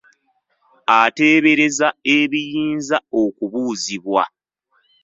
Ateebereza 1.01 1.87
ebiyinza 2.17 2.97
okubuuzibwa. 3.23 4.23